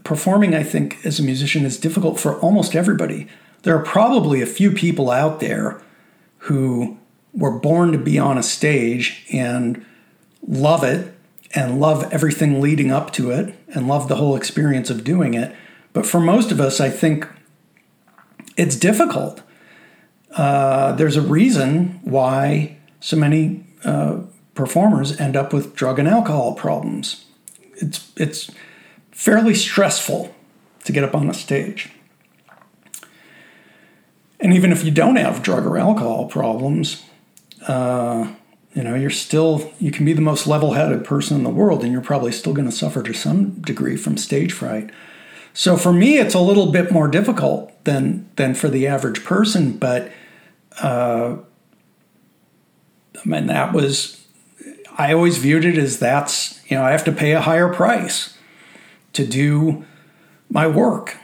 performing, 0.05 0.55
I 0.55 0.62
think, 0.62 1.05
as 1.05 1.19
a 1.19 1.23
musician 1.23 1.65
is 1.65 1.79
difficult 1.79 2.19
for 2.21 2.38
almost 2.41 2.75
everybody. 2.75 3.26
There 3.62 3.76
are 3.76 3.83
probably 3.83 4.41
a 4.41 4.47
few 4.47 4.71
people 4.71 5.11
out 5.11 5.41
there 5.41 5.81
who 6.47 6.97
were 7.33 7.59
born 7.59 7.93
to 7.93 7.99
be 7.99 8.19
on 8.19 8.38
a 8.38 8.43
stage 8.43 9.26
and 9.33 9.85
love 10.47 10.85
it 10.85 11.12
and 11.55 11.81
love 11.81 12.12
everything 12.12 12.61
leading 12.61 12.91
up 12.91 13.12
to 13.12 13.31
it 13.31 13.55
and 13.75 13.88
love 13.88 14.09
the 14.09 14.17
whole 14.17 14.37
experience 14.37 14.88
of 14.88 15.03
doing 15.03 15.35
it. 15.35 15.55
But 15.93 16.07
for 16.07 16.21
most 16.21 16.53
of 16.53 16.61
us, 16.61 16.81
I 16.81 16.88
think 16.88 17.29
it's 18.57 18.76
difficult. 18.76 19.43
Uh, 20.31 20.93
there's 20.93 21.17
a 21.17 21.23
reason 21.23 22.00
why 22.05 22.76
so 23.00 23.17
many 23.17 23.67
uh, 23.85 24.21
performers 24.55 25.19
end 25.19 25.37
up 25.37 25.53
with 25.53 25.75
drug 25.75 25.99
and 25.99 26.07
alcohol 26.09 26.55
problems. 26.55 27.25
It's 27.75 28.12
it's 28.17 28.50
fairly 29.11 29.55
stressful 29.55 30.35
to 30.85 30.93
get 30.93 31.03
up 31.03 31.15
on 31.15 31.29
a 31.29 31.35
stage. 31.35 31.91
And 34.40 34.52
even 34.52 34.73
if 34.73 34.85
you 34.85 34.90
don't 34.90 35.16
have 35.16 35.43
drug 35.43 35.66
or 35.66 35.78
alcohol 35.78 36.26
problems, 36.26 37.02
uh, 37.66 38.33
you 38.75 38.83
know, 38.83 38.95
you're 38.95 39.09
still, 39.09 39.73
you 39.81 39.90
can 39.90 40.05
be 40.05 40.12
the 40.12 40.21
most 40.21 40.47
level 40.47 40.75
headed 40.75 41.05
person 41.05 41.38
in 41.38 41.45
the 41.45 41.50
world, 41.50 41.83
and 41.83 41.90
you're 41.90 42.02
probably 42.02 42.33
still 42.33 42.52
going 42.52 42.69
to 42.69 42.76
suffer 42.76 43.02
to 43.02 43.14
some 43.14 43.52
degree 43.62 43.97
from 43.97 44.19
stage 44.19 44.52
fright. 44.52 44.90
So 45.55 45.78
for 45.78 45.93
me, 45.93 46.19
it's 46.19 46.35
a 46.35 46.40
little 46.40 46.71
bit 46.71 46.93
more 46.93 47.09
difficult 47.09 47.73
than, 47.85 48.28
than 48.37 48.55
for 48.55 48.69
the 48.69 48.87
average 48.87 49.25
person, 49.25 49.78
but 49.78 50.12
uh, 50.83 51.38
I 53.16 53.28
mean, 53.28 53.47
that 53.47 53.73
was, 53.73 54.26
I 54.99 55.14
always 55.14 55.38
viewed 55.38 55.64
it 55.64 55.78
as 55.78 55.99
that's, 55.99 56.61
you 56.71 56.76
know, 56.76 56.85
I 56.85 56.90
have 56.90 57.05
to 57.05 57.12
pay 57.12 57.33
a 57.33 57.40
higher 57.40 57.73
price 57.73 58.37
to 59.14 59.26
do 59.26 59.87
my 60.50 60.66
work. 60.66 61.16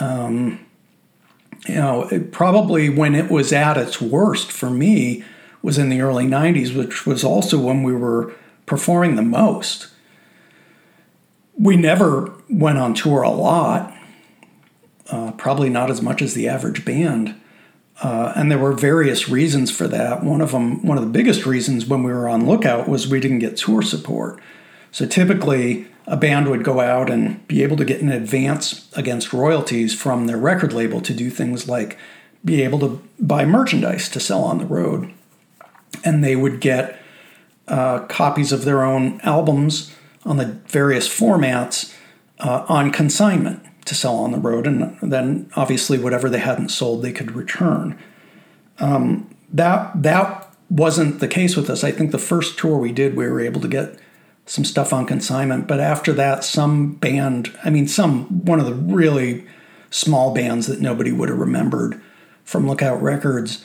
Um, 0.00 0.64
you 1.66 1.76
know, 1.76 2.28
probably 2.30 2.88
when 2.88 3.14
it 3.14 3.30
was 3.30 3.52
at 3.52 3.76
its 3.76 4.00
worst 4.00 4.52
for 4.52 4.70
me 4.70 5.24
was 5.62 5.78
in 5.78 5.88
the 5.88 6.02
early 6.02 6.26
90s, 6.26 6.76
which 6.76 7.06
was 7.06 7.24
also 7.24 7.58
when 7.58 7.82
we 7.82 7.94
were 7.94 8.34
performing 8.66 9.16
the 9.16 9.22
most. 9.22 9.88
We 11.58 11.76
never 11.76 12.34
went 12.50 12.78
on 12.78 12.92
tour 12.94 13.22
a 13.22 13.30
lot, 13.30 13.94
uh, 15.10 15.32
probably 15.32 15.70
not 15.70 15.90
as 15.90 16.02
much 16.02 16.20
as 16.20 16.34
the 16.34 16.48
average 16.48 16.84
band. 16.84 17.34
Uh, 18.02 18.32
and 18.36 18.50
there 18.50 18.58
were 18.58 18.72
various 18.72 19.28
reasons 19.28 19.70
for 19.70 19.86
that. 19.88 20.22
One 20.22 20.40
of 20.40 20.50
them, 20.50 20.84
one 20.84 20.98
of 20.98 21.04
the 21.04 21.10
biggest 21.10 21.46
reasons 21.46 21.86
when 21.86 22.02
we 22.02 22.12
were 22.12 22.28
on 22.28 22.46
lookout 22.46 22.88
was 22.88 23.08
we 23.08 23.20
didn't 23.20 23.38
get 23.38 23.56
tour 23.56 23.82
support. 23.82 24.40
So 24.94 25.06
typically, 25.06 25.88
a 26.06 26.16
band 26.16 26.48
would 26.48 26.62
go 26.62 26.78
out 26.78 27.10
and 27.10 27.44
be 27.48 27.64
able 27.64 27.76
to 27.78 27.84
get 27.84 28.00
an 28.00 28.12
advance 28.12 28.88
against 28.92 29.32
royalties 29.32 29.92
from 29.92 30.28
their 30.28 30.36
record 30.36 30.72
label 30.72 31.00
to 31.00 31.12
do 31.12 31.30
things 31.30 31.68
like 31.68 31.98
be 32.44 32.62
able 32.62 32.78
to 32.78 33.02
buy 33.18 33.44
merchandise 33.44 34.08
to 34.10 34.20
sell 34.20 34.44
on 34.44 34.58
the 34.58 34.64
road. 34.64 35.12
And 36.04 36.22
they 36.22 36.36
would 36.36 36.60
get 36.60 36.96
uh, 37.66 38.06
copies 38.06 38.52
of 38.52 38.64
their 38.64 38.84
own 38.84 39.20
albums 39.22 39.92
on 40.24 40.36
the 40.36 40.60
various 40.68 41.08
formats 41.08 41.92
uh, 42.38 42.64
on 42.68 42.92
consignment 42.92 43.64
to 43.86 43.96
sell 43.96 44.14
on 44.14 44.30
the 44.30 44.38
road. 44.38 44.64
And 44.64 44.96
then 45.02 45.50
obviously, 45.56 45.98
whatever 45.98 46.30
they 46.30 46.38
hadn't 46.38 46.68
sold, 46.68 47.02
they 47.02 47.12
could 47.12 47.32
return. 47.32 47.98
Um, 48.78 49.28
that, 49.52 50.00
that 50.00 50.54
wasn't 50.70 51.18
the 51.18 51.26
case 51.26 51.56
with 51.56 51.68
us. 51.68 51.82
I 51.82 51.90
think 51.90 52.12
the 52.12 52.18
first 52.18 52.56
tour 52.56 52.78
we 52.78 52.92
did, 52.92 53.16
we 53.16 53.26
were 53.28 53.40
able 53.40 53.60
to 53.60 53.68
get 53.68 53.98
some 54.46 54.64
stuff 54.64 54.92
on 54.92 55.06
consignment. 55.06 55.66
But 55.66 55.80
after 55.80 56.12
that, 56.14 56.44
some 56.44 56.92
band, 56.94 57.52
I 57.64 57.70
mean, 57.70 57.88
some 57.88 58.44
one 58.44 58.60
of 58.60 58.66
the 58.66 58.74
really 58.74 59.46
small 59.90 60.34
bands 60.34 60.66
that 60.66 60.80
nobody 60.80 61.12
would 61.12 61.28
have 61.28 61.38
remembered 61.38 62.00
from 62.44 62.66
Lookout 62.66 63.00
Records 63.00 63.64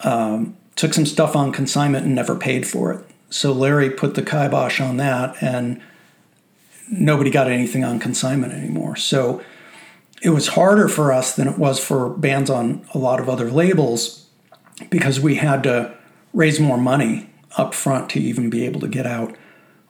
um, 0.00 0.56
took 0.76 0.94
some 0.94 1.06
stuff 1.06 1.36
on 1.36 1.52
consignment 1.52 2.06
and 2.06 2.14
never 2.14 2.34
paid 2.34 2.66
for 2.66 2.92
it. 2.92 3.04
So 3.30 3.52
Larry 3.52 3.90
put 3.90 4.14
the 4.14 4.22
kibosh 4.22 4.80
on 4.80 4.96
that, 4.98 5.42
and 5.42 5.80
nobody 6.90 7.30
got 7.30 7.50
anything 7.50 7.84
on 7.84 7.98
consignment 7.98 8.52
anymore. 8.52 8.96
So 8.96 9.42
it 10.22 10.30
was 10.30 10.48
harder 10.48 10.88
for 10.88 11.12
us 11.12 11.34
than 11.36 11.48
it 11.48 11.58
was 11.58 11.78
for 11.78 12.08
bands 12.08 12.48
on 12.48 12.86
a 12.94 12.98
lot 12.98 13.20
of 13.20 13.28
other 13.28 13.50
labels 13.50 14.26
because 14.90 15.20
we 15.20 15.36
had 15.36 15.62
to 15.64 15.94
raise 16.32 16.58
more 16.58 16.78
money 16.78 17.30
up 17.56 17.74
front 17.74 18.10
to 18.10 18.20
even 18.20 18.50
be 18.50 18.64
able 18.64 18.80
to 18.80 18.88
get 18.88 19.06
out 19.06 19.36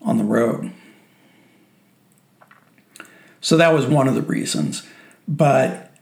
on 0.05 0.19
the 0.19 0.25
road. 0.25 0.73
So 3.41 3.57
that 3.57 3.73
was 3.73 3.87
one 3.87 4.09
of 4.09 4.15
the 4.15 4.23
reasons. 4.23 4.87
But 5.27 5.93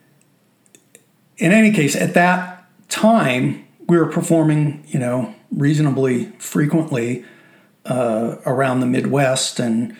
in 1.38 1.52
any 1.52 1.72
case, 1.72 1.96
at 1.96 2.14
that 2.14 2.66
time, 2.88 3.66
we 3.88 3.96
were 3.96 4.06
performing, 4.06 4.84
you 4.86 4.98
know, 4.98 5.34
reasonably 5.50 6.26
frequently 6.38 7.24
uh, 7.84 8.36
around 8.46 8.80
the 8.80 8.86
Midwest 8.86 9.58
and 9.58 9.96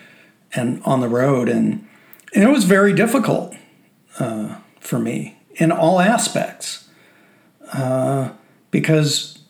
and 0.55 0.83
on 0.85 1.01
the 1.01 1.09
road, 1.09 1.49
and 1.49 1.87
and 2.35 2.45
it 2.45 2.49
was 2.49 2.65
very 2.65 2.93
difficult 2.93 3.55
uh, 4.19 4.57
for 4.81 4.99
me 4.99 5.39
in 5.57 5.73
all 5.73 6.01
aspects 6.01 6.89
uh, 7.73 8.31
because 8.71 9.41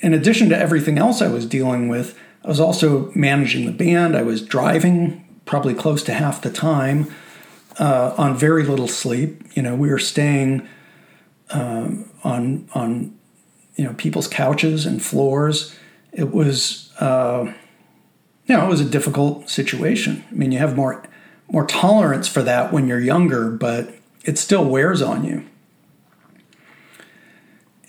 in 0.00 0.14
addition 0.14 0.48
to 0.50 0.56
everything 0.56 0.98
else 0.98 1.22
I 1.22 1.28
was 1.28 1.46
dealing 1.46 1.88
with, 1.88 2.18
I 2.44 2.48
was 2.48 2.60
also 2.60 3.10
managing 3.14 3.64
the 3.64 3.72
band. 3.72 4.16
I 4.16 4.22
was 4.22 4.42
driving 4.42 5.24
probably 5.46 5.74
close 5.74 6.02
to 6.04 6.12
half 6.12 6.42
the 6.42 6.50
time 6.50 7.12
uh, 7.78 8.14
on 8.18 8.36
very 8.36 8.64
little 8.64 8.88
sleep. 8.88 9.42
You 9.54 9.62
know, 9.62 9.74
we 9.74 9.88
were 9.88 9.98
staying 9.98 10.68
um, 11.50 12.10
on 12.22 12.68
on 12.74 13.16
you 13.76 13.84
know 13.84 13.94
people's 13.94 14.28
couches 14.28 14.84
and 14.84 15.02
floors. 15.02 15.74
It 16.12 16.32
was 16.32 16.92
uh, 17.00 17.52
you 18.46 18.56
know 18.56 18.66
it 18.66 18.68
was 18.68 18.80
a 18.80 18.88
difficult 18.88 19.48
situation. 19.48 20.24
I 20.30 20.34
mean, 20.34 20.52
you 20.52 20.58
have 20.58 20.76
more 20.76 21.02
more 21.50 21.66
tolerance 21.66 22.28
for 22.28 22.42
that 22.42 22.72
when 22.72 22.86
you're 22.86 23.00
younger, 23.00 23.50
but 23.50 23.94
it 24.24 24.38
still 24.38 24.64
wears 24.64 25.00
on 25.00 25.24
you. 25.24 25.44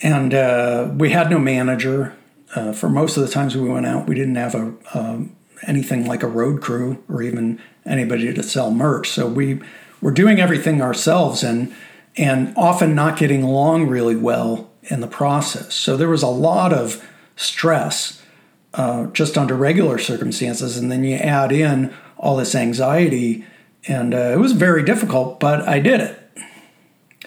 And 0.01 0.33
uh, 0.33 0.91
we 0.93 1.09
had 1.12 1.29
no 1.29 1.39
manager 1.39 2.15
uh, 2.55 2.71
for 2.74 2.89
most 2.89 3.17
of 3.17 3.24
the 3.24 3.29
times 3.29 3.55
we 3.55 3.69
went 3.69 3.85
out, 3.85 4.07
we 4.07 4.15
didn't 4.15 4.35
have 4.35 4.55
a 4.55 4.74
um, 4.93 5.35
anything 5.67 6.05
like 6.05 6.24
a 6.24 6.27
road 6.27 6.62
crew 6.62 7.03
or 7.09 7.21
even 7.21 7.59
anybody 7.85 8.33
to 8.33 8.43
sell 8.43 8.71
merch. 8.71 9.09
So 9.09 9.27
we 9.27 9.62
were 10.01 10.12
doing 10.12 10.39
everything 10.39 10.81
ourselves 10.81 11.43
and 11.43 11.74
and 12.17 12.53
often 12.55 12.95
not 12.95 13.17
getting 13.17 13.43
along 13.43 13.88
really 13.88 14.15
well 14.15 14.69
in 14.83 15.01
the 15.01 15.07
process. 15.07 15.74
So 15.75 15.97
there 15.97 16.09
was 16.09 16.24
a 16.24 16.27
lot 16.27 16.71
of 16.71 17.05
stress 17.35 18.21
uh, 18.74 19.07
just 19.07 19.38
under 19.38 19.55
regular 19.55 19.97
circumstances, 19.97 20.77
and 20.77 20.91
then 20.91 21.03
you 21.03 21.15
add 21.15 21.51
in 21.51 21.93
all 22.17 22.38
this 22.38 22.55
anxiety, 22.55 23.45
and 23.88 24.13
uh, 24.13 24.31
it 24.33 24.39
was 24.39 24.53
very 24.53 24.83
difficult. 24.83 25.39
But 25.39 25.67
I 25.67 25.79
did 25.79 26.00
it. 26.00 26.21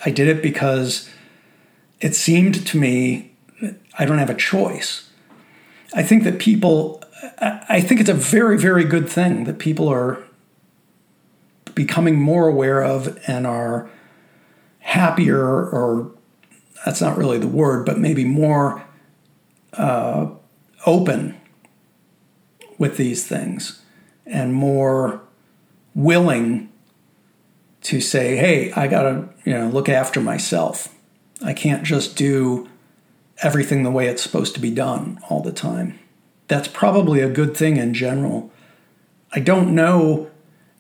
I 0.05 0.11
did 0.11 0.29
it 0.29 0.43
because 0.43 1.11
it 2.01 2.15
seemed 2.15 2.67
to 2.67 2.79
me 2.79 3.33
I 3.99 4.05
don't 4.05 4.19
have 4.19 4.31
a 4.31 4.35
choice. 4.35 5.08
I 5.95 6.03
think 6.03 6.25
that 6.25 6.39
people, 6.39 7.03
I 7.41 7.81
think 7.81 8.01
it's 8.01 8.11
a 8.11 8.15
very, 8.15 8.59
very 8.59 8.85
good 8.85 9.09
thing 9.09 9.45
that 9.45 9.59
people 9.59 9.89
are 9.89 10.23
becoming 11.75 12.21
more 12.21 12.49
aware 12.49 12.83
of 12.83 13.19
and 13.27 13.47
are 13.47 13.89
happier, 14.81 15.41
or 15.41 16.11
that's 16.85 17.01
not 17.01 17.17
really 17.17 17.39
the 17.39 17.49
word, 17.49 17.87
but 17.87 17.99
maybe 17.99 18.25
more 18.25 18.85
uh, 19.75 20.29
open 20.87 21.39
with 22.79 22.97
these 22.97 23.27
things 23.27 23.83
and 24.27 24.55
more 24.55 25.21
willing 25.95 26.69
to 27.83 28.01
say, 28.01 28.37
hey, 28.37 28.73
I 28.73 28.87
got 28.89 29.03
to 29.03 29.29
you 29.45 29.55
know 29.55 29.69
look 29.69 29.89
after 29.89 30.21
myself. 30.21 30.95
I 31.45 31.53
can't 31.53 31.85
just 31.85 32.17
do 32.17 32.69
everything 33.43 33.83
the 33.83 33.91
way 33.91 34.09
it's 34.09 34.23
supposed 34.23 34.55
to 34.55 34.61
be 34.61 34.71
done 34.71 35.19
all 35.29 35.41
the 35.41 35.53
time. 35.53 35.99
That's 36.49 36.69
probably 36.69 37.21
a 37.21 37.29
good 37.29 37.57
thing 37.57 37.77
in 37.77 37.95
general. 37.95 38.51
I 39.33 39.41
don't 39.41 39.75
know 39.75 40.31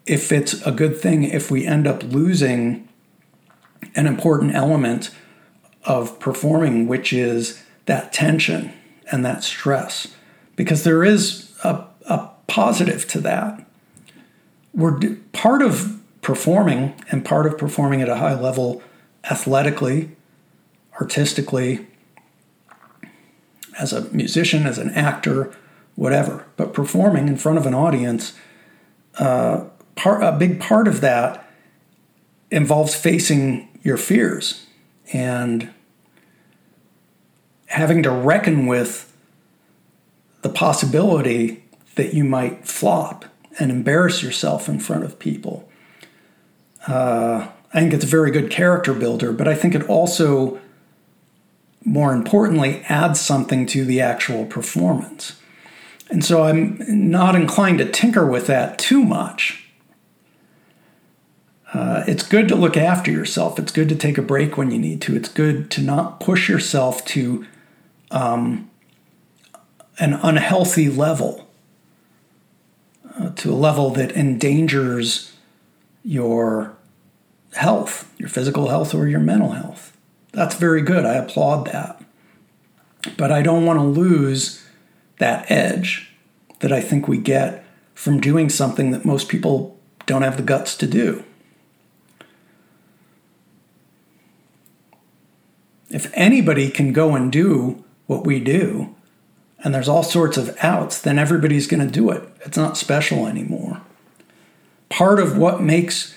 if 0.06 0.32
it's 0.32 0.54
a 0.66 0.72
good 0.72 0.98
thing 0.98 1.24
if 1.24 1.50
we 1.50 1.66
end 1.66 1.86
up 1.86 2.02
losing 2.02 2.88
an 3.94 4.06
important 4.06 4.54
element 4.54 5.10
of 5.84 6.18
performing, 6.18 6.88
which 6.88 7.12
is 7.12 7.62
that 7.86 8.12
tension 8.12 8.72
and 9.10 9.24
that 9.24 9.44
stress, 9.44 10.08
because 10.56 10.84
there 10.84 11.04
is 11.04 11.52
a, 11.64 11.84
a 12.06 12.30
positive 12.46 13.06
to 13.08 13.20
that. 13.20 13.64
We're 14.74 14.98
part 15.32 15.62
of 15.62 16.00
performing 16.22 16.94
and 17.10 17.24
part 17.24 17.46
of 17.46 17.56
performing 17.56 18.02
at 18.02 18.08
a 18.08 18.16
high 18.16 18.38
level 18.38 18.82
athletically, 19.30 20.10
artistically, 21.00 21.86
as 23.78 23.92
a 23.92 24.02
musician, 24.10 24.66
as 24.66 24.78
an 24.78 24.90
actor, 24.90 25.54
whatever. 25.94 26.46
But 26.56 26.72
performing 26.72 27.28
in 27.28 27.36
front 27.36 27.58
of 27.58 27.66
an 27.66 27.74
audience, 27.74 28.34
uh, 29.18 29.64
part, 29.96 30.22
a 30.22 30.32
big 30.32 30.60
part 30.60 30.88
of 30.88 31.00
that 31.00 31.48
involves 32.50 32.94
facing 32.94 33.68
your 33.82 33.96
fears 33.96 34.66
and 35.12 35.72
having 37.66 38.02
to 38.02 38.10
reckon 38.10 38.66
with 38.66 39.12
the 40.42 40.48
possibility 40.48 41.64
that 41.96 42.14
you 42.14 42.24
might 42.24 42.66
flop 42.66 43.24
and 43.58 43.70
embarrass 43.70 44.22
yourself 44.22 44.68
in 44.68 44.78
front 44.78 45.04
of 45.04 45.18
people. 45.18 45.68
Uh, 46.86 47.48
I 47.74 47.80
think 47.80 47.92
it's 47.92 48.04
a 48.04 48.08
very 48.08 48.30
good 48.30 48.50
character 48.50 48.94
builder, 48.94 49.32
but 49.32 49.46
I 49.46 49.54
think 49.54 49.74
it 49.74 49.82
also, 49.88 50.60
more 51.84 52.12
importantly, 52.12 52.82
adds 52.88 53.20
something 53.20 53.66
to 53.66 53.84
the 53.84 54.00
actual 54.00 54.44
performance. 54.44 55.40
And 56.10 56.24
so 56.24 56.44
I'm 56.44 56.82
not 56.88 57.34
inclined 57.34 57.78
to 57.78 57.90
tinker 57.90 58.26
with 58.26 58.46
that 58.46 58.78
too 58.78 59.04
much. 59.04 59.64
Uh, 61.74 62.02
it's 62.06 62.26
good 62.26 62.48
to 62.48 62.56
look 62.56 62.76
after 62.76 63.10
yourself. 63.10 63.58
It's 63.58 63.72
good 63.72 63.90
to 63.90 63.96
take 63.96 64.16
a 64.16 64.22
break 64.22 64.56
when 64.56 64.70
you 64.70 64.78
need 64.78 65.02
to. 65.02 65.14
It's 65.14 65.28
good 65.28 65.70
to 65.72 65.82
not 65.82 66.18
push 66.18 66.48
yourself 66.48 67.04
to 67.06 67.46
um, 68.10 68.70
an 69.98 70.14
unhealthy 70.14 70.88
level, 70.88 71.46
uh, 73.18 73.30
to 73.30 73.52
a 73.52 73.54
level 73.54 73.90
that 73.90 74.12
endangers 74.12 75.36
your 76.02 76.74
health, 77.52 78.10
your 78.16 78.30
physical 78.30 78.68
health 78.68 78.94
or 78.94 79.06
your 79.06 79.20
mental 79.20 79.50
health. 79.50 79.97
That's 80.32 80.56
very 80.56 80.82
good. 80.82 81.04
I 81.04 81.14
applaud 81.14 81.66
that. 81.66 82.02
But 83.16 83.32
I 83.32 83.42
don't 83.42 83.64
want 83.64 83.78
to 83.78 83.84
lose 83.84 84.64
that 85.18 85.50
edge 85.50 86.12
that 86.60 86.72
I 86.72 86.80
think 86.80 87.08
we 87.08 87.18
get 87.18 87.64
from 87.94 88.20
doing 88.20 88.48
something 88.48 88.90
that 88.90 89.04
most 89.04 89.28
people 89.28 89.78
don't 90.06 90.22
have 90.22 90.36
the 90.36 90.42
guts 90.42 90.76
to 90.76 90.86
do. 90.86 91.24
If 95.90 96.10
anybody 96.14 96.70
can 96.70 96.92
go 96.92 97.14
and 97.14 97.32
do 97.32 97.84
what 98.06 98.26
we 98.26 98.40
do, 98.40 98.94
and 99.64 99.74
there's 99.74 99.88
all 99.88 100.02
sorts 100.02 100.36
of 100.36 100.56
outs, 100.60 101.00
then 101.00 101.18
everybody's 101.18 101.66
going 101.66 101.84
to 101.84 101.92
do 101.92 102.10
it. 102.10 102.28
It's 102.44 102.56
not 102.56 102.76
special 102.76 103.26
anymore. 103.26 103.80
Part 104.88 105.18
of 105.18 105.36
what 105.36 105.60
makes 105.60 106.14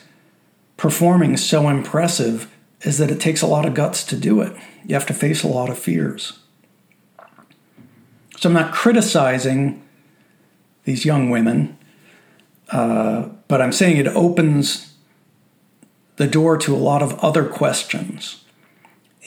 performing 0.78 1.38
so 1.38 1.70
impressive 1.70 2.50
is 2.84 2.98
that 2.98 3.12
it 3.12 3.20
takes 3.20 3.42
a 3.42 3.48
lot 3.48 3.66
of 3.66 3.74
guts 3.74 4.04
to 4.06 4.16
do 4.16 4.42
it. 4.42 4.56
You 4.86 4.96
have 4.96 5.06
to 5.08 5.14
face 5.14 5.44
a 5.44 5.48
lot 5.48 5.70
of 5.70 5.78
fears. 5.78 6.40
So 8.38 8.50
I'm 8.50 8.54
not 8.54 8.74
criticizing 8.74 9.84
these 10.84 11.06
young 11.06 11.30
women, 11.30 11.78
uh, 12.70 13.30
but 13.48 13.62
I'm 13.62 13.72
saying 13.72 13.98
it 13.98 14.08
opens 14.08 14.96
the 16.16 16.28
door 16.28 16.58
to 16.58 16.76
a 16.76 16.78
lot 16.78 17.04
of 17.04 17.14
other 17.20 17.46
questions. 17.46 18.44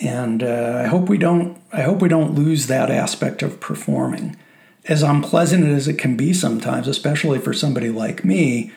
And 0.01 0.43
uh, 0.43 0.81
I 0.85 0.89
hope 0.89 1.09
we 1.09 1.19
don't. 1.19 1.61
I 1.73 1.83
hope 1.83 2.03
we 2.03 2.09
don't 2.09 2.35
lose 2.35 2.67
that 2.67 2.91
aspect 2.91 3.43
of 3.43 3.61
performing, 3.61 4.37
as 4.87 5.05
unpleasant 5.05 5.65
as 5.65 5.87
it 5.87 5.99
can 5.99 6.17
be 6.17 6.33
sometimes, 6.33 6.89
especially 6.89 7.39
for 7.39 7.53
somebody 7.53 7.91
like 7.91 8.25
me 8.25 8.73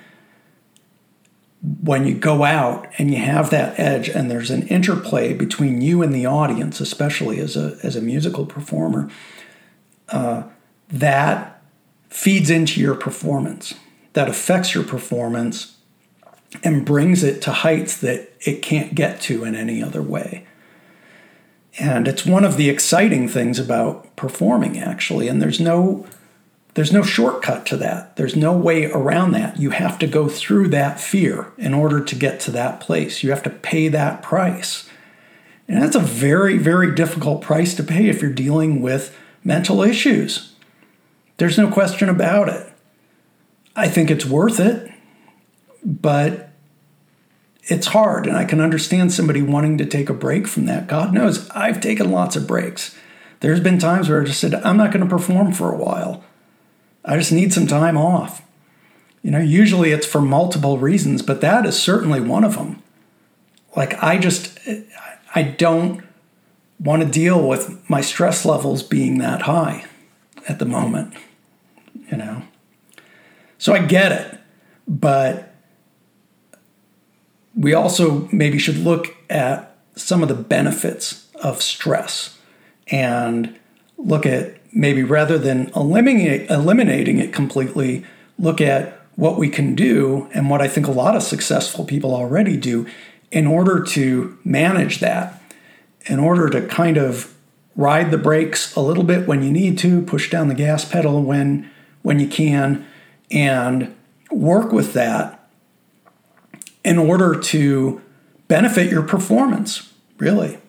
when 1.61 2.05
you 2.05 2.13
go 2.13 2.43
out 2.43 2.87
and 2.97 3.11
you 3.11 3.17
have 3.17 3.49
that 3.49 3.79
edge 3.79 4.09
and 4.09 4.29
there's 4.29 4.51
an 4.51 4.67
interplay 4.67 5.33
between 5.33 5.81
you 5.81 6.03
and 6.03 6.13
the 6.13 6.25
audience, 6.25 6.79
especially 6.79 7.39
as 7.39 7.57
a, 7.57 7.77
as 7.83 7.95
a 7.95 8.01
musical 8.01 8.45
performer, 8.45 9.09
uh, 10.09 10.43
that 10.89 11.61
feeds 12.09 12.49
into 12.49 12.79
your 12.79 12.95
performance, 12.95 13.73
that 14.13 14.29
affects 14.29 14.73
your 14.73 14.83
performance 14.83 15.77
and 16.63 16.85
brings 16.85 17.23
it 17.23 17.41
to 17.41 17.51
heights 17.51 17.97
that 17.97 18.29
it 18.41 18.61
can't 18.61 18.95
get 18.95 19.19
to 19.21 19.43
in 19.43 19.55
any 19.55 19.81
other 19.83 20.01
way. 20.01 20.45
And 21.79 22.07
it's 22.07 22.25
one 22.25 22.45
of 22.45 22.57
the 22.57 22.69
exciting 22.69 23.27
things 23.27 23.59
about 23.59 24.15
performing, 24.15 24.79
actually. 24.79 25.27
And 25.27 25.41
there's 25.41 25.59
no 25.59 26.07
there's 26.77 26.93
no 26.93 27.01
shortcut 27.01 27.65
to 27.65 27.77
that. 27.77 28.15
There's 28.17 28.35
no 28.35 28.55
way 28.55 28.85
around 28.85 29.31
that. 29.31 29.59
You 29.59 29.71
have 29.71 29.97
to 29.97 30.05
go 30.05 30.29
through 30.29 30.67
that 30.67 30.99
fear 30.99 31.51
in 31.57 31.73
order 31.73 31.99
to 32.03 32.15
get 32.15 32.39
to 32.41 32.51
that 32.51 32.79
place. 32.79 33.23
You 33.23 33.31
have 33.31 33.41
to 33.41 33.49
pay 33.49 33.87
that 33.87 34.21
price. 34.21 34.87
And 35.67 35.81
that's 35.81 35.95
a 35.95 35.99
very, 35.99 36.59
very 36.59 36.93
difficult 36.93 37.41
price 37.41 37.73
to 37.77 37.83
pay 37.83 38.09
if 38.09 38.21
you're 38.21 38.31
dealing 38.31 38.79
with 38.79 39.17
mental 39.43 39.81
issues. 39.81 40.53
There's 41.37 41.57
no 41.57 41.71
question 41.71 42.09
about 42.09 42.47
it. 42.47 42.71
I 43.75 43.87
think 43.87 44.11
it's 44.11 44.27
worth 44.27 44.59
it, 44.59 44.91
but 45.83 46.51
it's 47.63 47.87
hard. 47.87 48.27
And 48.27 48.37
I 48.37 48.45
can 48.45 48.61
understand 48.61 49.11
somebody 49.11 49.41
wanting 49.41 49.79
to 49.79 49.85
take 49.87 50.11
a 50.11 50.13
break 50.13 50.47
from 50.47 50.67
that. 50.67 50.85
God 50.85 51.11
knows 51.11 51.49
I've 51.49 51.81
taken 51.81 52.11
lots 52.11 52.35
of 52.35 52.45
breaks. 52.45 52.95
There's 53.39 53.61
been 53.61 53.79
times 53.79 54.09
where 54.09 54.21
I 54.21 54.25
just 54.25 54.39
said, 54.39 54.53
I'm 54.53 54.77
not 54.77 54.91
going 54.91 55.03
to 55.03 55.09
perform 55.09 55.53
for 55.53 55.73
a 55.73 55.77
while. 55.77 56.23
I 57.07 57.17
just 57.17 57.31
need 57.31 57.53
some 57.53 57.65
time 57.65 57.97
off. 57.97 58.43
You 59.23 59.31
know, 59.31 59.39
usually 59.39 59.91
it's 59.91 60.05
for 60.05 60.21
multiple 60.21 60.77
reasons, 60.77 61.21
but 61.21 61.41
that 61.41 61.65
is 61.65 61.81
certainly 61.81 62.19
one 62.19 62.43
of 62.43 62.55
them. 62.55 62.83
Like, 63.75 64.01
I 64.03 64.17
just, 64.17 64.59
I 65.33 65.43
don't 65.43 66.03
want 66.79 67.01
to 67.01 67.07
deal 67.07 67.47
with 67.47 67.89
my 67.89 68.01
stress 68.01 68.45
levels 68.45 68.83
being 68.83 69.17
that 69.19 69.43
high 69.43 69.85
at 70.47 70.59
the 70.59 70.65
moment, 70.65 71.13
you 72.11 72.17
know. 72.17 72.43
So 73.57 73.73
I 73.73 73.79
get 73.79 74.11
it, 74.11 74.39
but 74.87 75.55
we 77.55 77.73
also 77.73 78.27
maybe 78.31 78.59
should 78.59 78.77
look 78.77 79.15
at 79.29 79.75
some 79.95 80.21
of 80.21 80.29
the 80.29 80.35
benefits 80.35 81.27
of 81.35 81.61
stress 81.61 82.37
and 82.87 83.57
look 83.97 84.25
at 84.25 84.56
maybe 84.71 85.03
rather 85.03 85.37
than 85.37 85.71
eliminating 85.75 86.49
eliminating 86.49 87.19
it 87.19 87.33
completely, 87.33 88.05
look 88.37 88.61
at 88.61 89.01
what 89.15 89.37
we 89.37 89.49
can 89.49 89.75
do 89.75 90.29
and 90.33 90.49
what 90.49 90.61
I 90.61 90.67
think 90.67 90.87
a 90.87 90.91
lot 90.91 91.15
of 91.15 91.23
successful 91.23 91.85
people 91.85 92.13
already 92.13 92.55
do 92.55 92.85
in 93.31 93.47
order 93.47 93.83
to 93.83 94.37
manage 94.43 94.99
that, 94.99 95.41
in 96.05 96.19
order 96.19 96.49
to 96.49 96.65
kind 96.67 96.97
of 96.97 97.33
ride 97.75 98.11
the 98.11 98.17
brakes 98.17 98.75
a 98.75 98.79
little 98.79 99.03
bit 99.03 99.27
when 99.27 99.43
you 99.43 99.51
need 99.51 99.77
to, 99.79 100.01
push 100.03 100.29
down 100.29 100.47
the 100.47 100.55
gas 100.55 100.85
pedal 100.85 101.21
when 101.23 101.69
when 102.01 102.19
you 102.19 102.27
can, 102.27 102.85
and 103.31 103.93
work 104.31 104.71
with 104.71 104.93
that 104.93 105.49
in 106.83 106.97
order 106.97 107.37
to 107.37 108.01
benefit 108.47 108.89
your 108.89 109.03
performance, 109.03 109.91
really. 110.17 110.59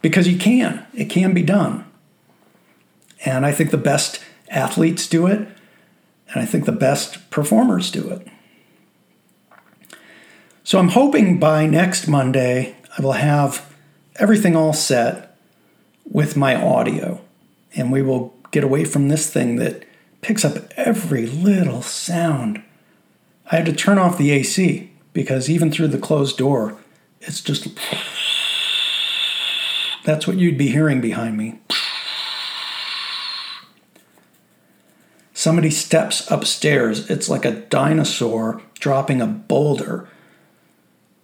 Because 0.00 0.28
you 0.28 0.38
can. 0.38 0.86
It 0.94 1.06
can 1.06 1.34
be 1.34 1.42
done. 1.42 1.84
And 3.24 3.44
I 3.44 3.52
think 3.52 3.70
the 3.70 3.76
best 3.76 4.20
athletes 4.50 5.08
do 5.08 5.26
it, 5.26 5.38
and 5.38 6.42
I 6.42 6.44
think 6.44 6.64
the 6.64 6.72
best 6.72 7.30
performers 7.30 7.90
do 7.90 8.08
it. 8.08 8.26
So 10.64 10.78
I'm 10.78 10.90
hoping 10.90 11.38
by 11.38 11.66
next 11.66 12.08
Monday 12.08 12.76
I 12.96 13.02
will 13.02 13.12
have 13.12 13.74
everything 14.16 14.54
all 14.54 14.72
set 14.72 15.36
with 16.04 16.36
my 16.36 16.54
audio, 16.54 17.20
and 17.74 17.90
we 17.90 18.02
will 18.02 18.34
get 18.50 18.64
away 18.64 18.84
from 18.84 19.08
this 19.08 19.30
thing 19.30 19.56
that 19.56 19.84
picks 20.20 20.44
up 20.44 20.56
every 20.76 21.26
little 21.26 21.82
sound. 21.82 22.62
I 23.50 23.56
had 23.56 23.66
to 23.66 23.72
turn 23.72 23.98
off 23.98 24.18
the 24.18 24.30
AC 24.30 24.90
because 25.12 25.48
even 25.48 25.70
through 25.70 25.88
the 25.88 25.98
closed 25.98 26.36
door, 26.36 26.76
it's 27.20 27.40
just 27.40 27.68
that's 30.04 30.26
what 30.26 30.36
you'd 30.36 30.58
be 30.58 30.68
hearing 30.68 31.00
behind 31.00 31.36
me. 31.36 31.60
Somebody 35.38 35.70
steps 35.70 36.28
upstairs. 36.32 37.08
It's 37.08 37.28
like 37.28 37.44
a 37.44 37.52
dinosaur 37.52 38.60
dropping 38.80 39.22
a 39.22 39.26
boulder. 39.28 40.08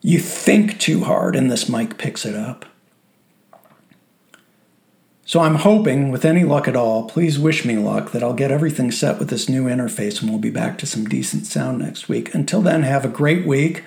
You 0.03 0.20
think 0.20 0.79
too 0.79 1.03
hard, 1.03 1.35
and 1.35 1.50
this 1.50 1.68
mic 1.68 1.98
picks 1.98 2.24
it 2.24 2.37
up. 2.37 2.64
So 5.27 5.40
I'm 5.40 5.57
hoping, 5.57 6.12
with 6.12 6.24
any 6.24 6.44
luck 6.44 6.68
at 6.68 6.77
all, 6.77 7.09
please 7.09 7.40
wish 7.40 7.64
me 7.64 7.77
luck, 7.77 8.12
that 8.12 8.22
I'll 8.22 8.35
get 8.35 8.53
everything 8.53 8.92
set 8.92 9.18
with 9.18 9.31
this 9.31 9.48
new 9.48 9.64
interface 9.64 10.20
and 10.20 10.31
we'll 10.31 10.38
be 10.38 10.48
back 10.48 10.79
to 10.79 10.87
some 10.87 11.07
decent 11.07 11.46
sound 11.46 11.81
next 11.81 12.09
week. 12.09 12.33
Until 12.37 12.62
then, 12.62 12.85
have 12.85 13.05
a 13.05 13.09
great 13.09 13.44
week. 13.44 13.83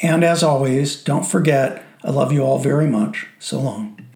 And 0.00 0.22
as 0.22 0.42
always, 0.42 1.02
don't 1.02 1.26
forget, 1.26 1.82
I 2.04 2.10
love 2.10 2.30
you 2.30 2.42
all 2.42 2.58
very 2.58 2.86
much. 2.86 3.28
So 3.38 3.58
long. 3.58 4.13